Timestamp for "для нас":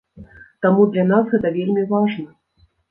0.95-1.31